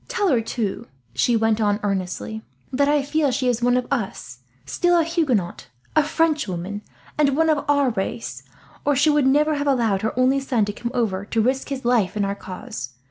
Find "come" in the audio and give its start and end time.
10.73-10.89